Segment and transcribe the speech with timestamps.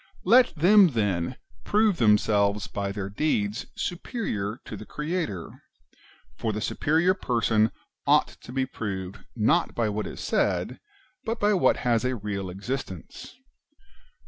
[0.25, 5.61] Let them, then, prove themselves by their deeds superior to the Creator;
[6.35, 7.69] for the superior person
[8.07, 10.79] ought to be proved not by what is said,
[11.23, 13.35] but by wdiat has a real existence.